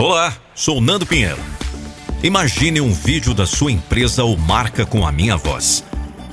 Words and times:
Olá, 0.00 0.32
sou 0.54 0.80
Nando 0.80 1.04
Pinheiro. 1.04 1.36
Imagine 2.22 2.80
um 2.80 2.90
vídeo 2.90 3.34
da 3.34 3.44
sua 3.44 3.70
empresa 3.70 4.24
ou 4.24 4.34
marca 4.34 4.86
com 4.86 5.06
a 5.06 5.12
minha 5.12 5.36
voz. 5.36 5.84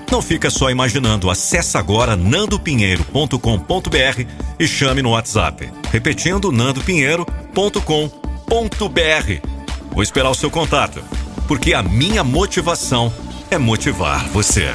Não 0.10 0.22
fica 0.22 0.50
só 0.50 0.72
imaginando, 0.72 1.30
acesse 1.30 1.78
agora 1.78 2.16
nandopinheiro.com.br 2.16 4.26
e 4.58 4.66
chame 4.66 5.02
no 5.02 5.10
WhatsApp. 5.10 5.70
Repetindo, 5.92 6.50
nandopinheiro.com.br. 6.50 9.48
Vou 9.92 10.02
esperar 10.02 10.30
o 10.30 10.36
seu 10.36 10.50
contato, 10.50 11.04
porque 11.46 11.74
a 11.74 11.84
minha 11.84 12.24
motivação 12.24 13.14
é 13.52 13.58
motivar 13.58 14.30
você. 14.30 14.74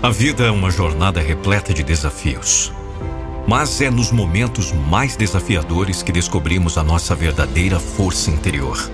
A 0.00 0.08
vida 0.08 0.44
é 0.44 0.52
uma 0.52 0.70
jornada 0.70 1.20
repleta 1.20 1.74
de 1.74 1.82
desafios. 1.82 2.70
Mas 3.46 3.80
é 3.80 3.90
nos 3.90 4.12
momentos 4.12 4.72
mais 4.72 5.16
desafiadores 5.16 6.02
que 6.02 6.12
descobrimos 6.12 6.78
a 6.78 6.82
nossa 6.82 7.14
verdadeira 7.14 7.80
força 7.80 8.30
interior. 8.30 8.90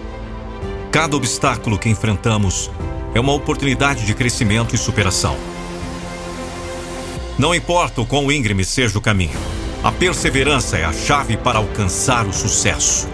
Cada 0.90 1.16
obstáculo 1.16 1.78
que 1.78 1.88
enfrentamos 1.88 2.70
é 3.14 3.20
uma 3.20 3.34
oportunidade 3.34 4.06
de 4.06 4.14
crescimento 4.14 4.74
e 4.74 4.78
superação. 4.78 5.36
Não 7.38 7.54
importa 7.54 8.00
o 8.00 8.06
quão 8.06 8.32
íngreme 8.32 8.64
seja 8.64 8.98
o 8.98 9.02
caminho, 9.02 9.38
a 9.82 9.92
perseverança 9.92 10.76
é 10.76 10.84
a 10.84 10.92
chave 10.92 11.36
para 11.36 11.58
alcançar 11.58 12.26
o 12.26 12.32
sucesso. 12.32 13.08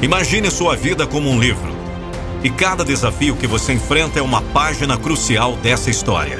Imagine 0.00 0.50
sua 0.50 0.74
vida 0.74 1.06
como 1.06 1.28
um 1.28 1.38
livro. 1.38 1.70
E 2.42 2.48
cada 2.48 2.82
desafio 2.82 3.36
que 3.36 3.46
você 3.46 3.74
enfrenta 3.74 4.18
é 4.18 4.22
uma 4.22 4.40
página 4.40 4.96
crucial 4.96 5.56
dessa 5.56 5.90
história. 5.90 6.38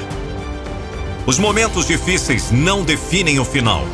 Os 1.25 1.37
momentos 1.37 1.85
difíceis 1.85 2.51
não 2.51 2.83
definem 2.83 3.39
o 3.39 3.45
final, 3.45 3.85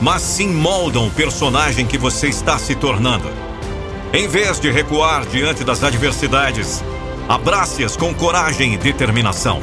mas 0.00 0.20
sim 0.20 0.48
moldam 0.48 1.06
o 1.06 1.10
personagem 1.10 1.86
que 1.86 1.96
você 1.96 2.28
está 2.28 2.58
se 2.58 2.74
tornando. 2.74 3.30
Em 4.12 4.26
vez 4.26 4.58
de 4.58 4.70
recuar 4.70 5.24
diante 5.24 5.62
das 5.62 5.84
adversidades, 5.84 6.82
abrace-as 7.28 7.96
com 7.96 8.12
coragem 8.12 8.74
e 8.74 8.76
determinação. 8.76 9.62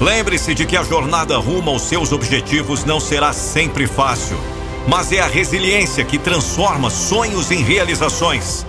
Lembre-se 0.00 0.52
de 0.52 0.66
que 0.66 0.76
a 0.76 0.82
jornada 0.82 1.38
rumo 1.38 1.70
aos 1.70 1.82
seus 1.82 2.10
objetivos 2.10 2.84
não 2.84 2.98
será 2.98 3.32
sempre 3.32 3.86
fácil, 3.86 4.36
mas 4.88 5.12
é 5.12 5.20
a 5.20 5.28
resiliência 5.28 6.04
que 6.04 6.18
transforma 6.18 6.90
sonhos 6.90 7.52
em 7.52 7.62
realizações. 7.62 8.66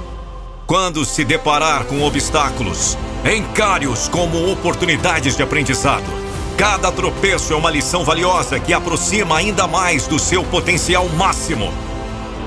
Quando 0.68 1.04
se 1.04 1.26
deparar 1.26 1.86
com 1.86 2.04
obstáculos, 2.04 2.96
encare-os 3.26 4.08
como 4.08 4.52
oportunidades 4.52 5.36
de 5.36 5.42
aprendizado. 5.42 6.23
Cada 6.58 6.92
tropeço 6.92 7.52
é 7.52 7.56
uma 7.56 7.72
lição 7.72 8.04
valiosa 8.04 8.60
que 8.60 8.74
aproxima 8.74 9.38
ainda 9.38 9.68
mais 9.68 10.06
do 10.06 10.20
seu 10.20 10.44
potencial 10.44 11.10
máximo. 11.10 11.74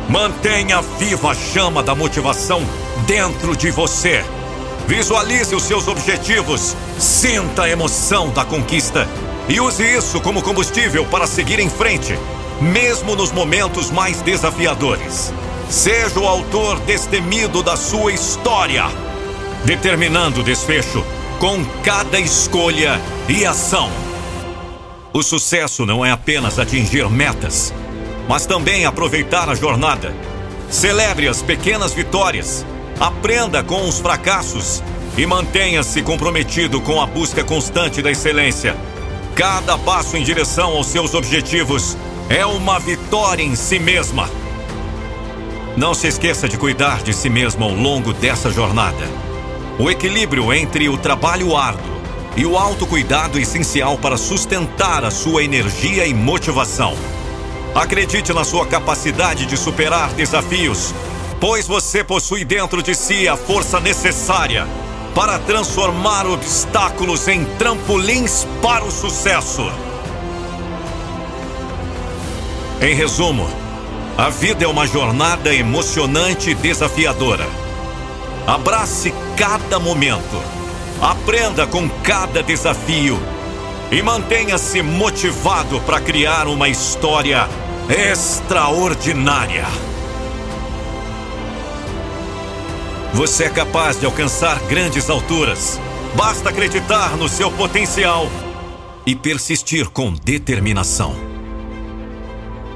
Mantenha 0.09 0.81
viva 0.81 1.33
a 1.33 1.35
chama 1.35 1.83
da 1.83 1.95
motivação 1.95 2.63
dentro 3.07 3.57
de 3.57 3.71
você. 3.71 4.25
Visualize 4.87 5.55
os 5.55 5.65
seus 5.65 5.89
objetivos, 5.89 6.77
sinta 6.99 7.65
a 7.65 7.69
emoção 7.69 8.31
da 8.31 8.45
conquista 8.45 9.09
e 9.49 9.61
use 9.61 9.83
isso 9.83 10.21
como 10.21 10.41
combustível 10.41 11.05
para 11.07 11.27
seguir 11.27 11.59
em 11.59 11.69
frente, 11.69 12.17
mesmo 12.61 13.17
nos 13.17 13.33
momentos 13.33 13.91
mais 13.91 14.23
desafiadores. 14.23 15.33
Seja 15.69 16.21
o 16.21 16.29
autor 16.29 16.79
destemido 16.81 17.61
da 17.61 17.77
sua 17.77 18.13
história, 18.13 18.85
determinando 19.65 20.41
o 20.41 20.45
desfecho 20.45 21.05
com 21.39 21.63
cada 21.83 22.19
escolha 22.19 23.01
e 23.29 23.45
ação. 23.45 23.91
O 25.13 25.23
sucesso 25.23 25.85
não 25.85 26.05
é 26.05 26.11
apenas 26.11 26.59
atingir 26.59 27.09
metas, 27.11 27.75
mas 28.29 28.47
também 28.47 28.87
aproveitar 28.87 29.49
a 29.49 29.55
jornada. 29.55 30.15
Celebre 30.71 31.29
as 31.29 31.43
pequenas 31.43 31.93
vitórias, 31.93 32.65
aprenda 32.99 33.63
com 33.63 33.87
os 33.87 33.99
fracassos 33.99 34.83
e 35.17 35.27
mantenha-se 35.27 36.03
comprometido 36.03 36.81
com 36.81 37.01
a 37.01 37.07
busca 37.07 37.45
constante 37.45 38.01
da 38.01 38.11
excelência. 38.11 38.77
Cada 39.35 39.77
passo 39.77 40.17
em 40.17 40.23
direção 40.23 40.73
aos 40.73 40.87
seus 40.87 41.15
objetivos 41.15 41.97
é 42.31 42.45
uma 42.47 42.79
vitória 42.79 43.43
em 43.43 43.55
si 43.55 43.79
mesma. 43.79 44.29
Não 45.77 45.93
se 45.93 46.07
esqueça 46.07 46.49
de 46.49 46.57
cuidar 46.57 47.03
de 47.03 47.13
si 47.13 47.29
mesmo 47.29 47.65
ao 47.65 47.75
longo 47.75 48.15
dessa 48.15 48.51
jornada. 48.51 49.26
O 49.79 49.91
equilíbrio 49.91 50.55
entre 50.55 50.89
o 50.89 50.97
trabalho 50.97 51.55
árduo 51.55 51.97
e 52.35 52.47
o 52.47 52.57
autocuidado 52.57 53.39
essencial 53.39 53.99
para 53.99 54.17
sustentar 54.17 55.05
a 55.05 55.11
sua 55.11 55.45
energia 55.45 56.07
e 56.07 56.15
motivação. 56.15 56.97
Acredite 57.75 58.33
na 58.33 58.43
sua 58.43 58.67
capacidade 58.67 59.45
de 59.45 59.55
superar 59.55 60.11
desafios, 60.15 60.95
pois 61.39 61.67
você 61.67 62.03
possui 62.03 62.43
dentro 62.43 62.83
de 62.83 62.95
si 62.95 63.29
a 63.29 63.37
força 63.37 63.79
necessária 63.79 64.67
para 65.15 65.39
transformar 65.41 66.27
obstáculos 66.27 67.29
em 67.29 67.45
trampolins 67.59 68.47
para 68.63 68.83
o 68.83 68.91
sucesso. 68.91 69.71
Em 72.81 72.95
resumo, 72.95 73.47
a 74.17 74.31
vida 74.31 74.65
é 74.65 74.69
uma 74.69 74.87
jornada 74.87 75.55
emocionante 75.55 76.51
e 76.51 76.55
desafiadora. 76.55 77.66
Abrace 78.47 79.13
cada 79.37 79.81
momento. 79.81 80.41
Aprenda 81.03 81.67
com 81.67 81.89
cada 82.05 82.45
desafio. 82.45 83.19
E 83.91 84.01
mantenha-se 84.01 84.83
motivado 84.83 85.81
para 85.81 86.01
criar 86.01 86.47
uma 86.47 86.69
história 86.69 87.49
extraordinária. 87.89 89.65
Você 93.15 93.45
é 93.45 93.51
capaz 93.51 93.99
de 93.99 94.07
alcançar 94.07 94.61
grandes 94.69 95.11
alturas. 95.11 95.81
Basta 96.15 96.51
acreditar 96.51 97.17
no 97.17 97.29
seu 97.29 97.51
potencial 97.51 98.29
e 99.05 99.17
persistir 99.17 99.89
com 99.91 100.13
determinação. 100.13 101.17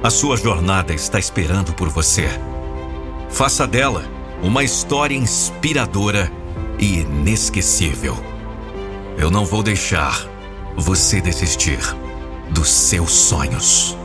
A 0.02 0.10
sua 0.10 0.36
jornada 0.36 0.92
está 0.92 1.18
esperando 1.18 1.72
por 1.74 1.88
você. 1.88 2.28
Faça 3.28 3.66
dela 3.66 4.19
uma 4.42 4.64
história 4.64 5.14
inspiradora 5.14 6.30
e 6.78 7.00
inesquecível. 7.00 8.16
Eu 9.18 9.30
não 9.30 9.44
vou 9.44 9.62
deixar 9.62 10.26
você 10.76 11.20
desistir 11.20 11.78
dos 12.50 12.70
seus 12.70 13.12
sonhos. 13.12 13.99